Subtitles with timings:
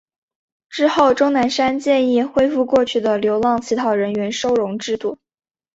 [0.67, 5.19] 之后钟南山建议恢复过去的流浪乞讨人员收容制度。